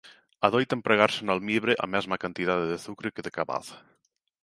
Adoita 0.47 0.77
empregarse 0.77 1.21
no 1.27 1.31
almibre 1.37 1.73
a 1.85 1.87
mesma 1.93 2.21
cantidade 2.23 2.65
de 2.67 2.77
azucre 2.79 3.13
que 3.13 3.25
de 3.25 3.31
cabaza. 3.37 3.77